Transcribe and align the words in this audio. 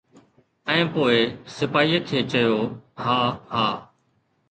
۽ 0.71 0.85
پوءِ 0.95 1.15
سپاهيءَ 1.57 2.01
کي 2.09 2.19
چيو 2.33 2.57
”ها 3.07 3.21
ها. 3.57 3.67